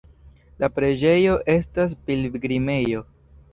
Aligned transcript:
La 0.63 0.69
preĝejo 0.77 1.35
estas 1.57 1.95
pilgrimejo. 2.09 3.07